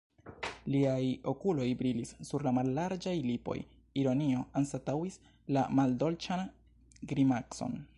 [0.75, 3.59] Liaj okuloj brilis, sur la mallarĝaj lipoj
[4.05, 5.23] ironio anstataŭis
[5.59, 6.49] la maldolĉan
[7.15, 7.83] grimacon.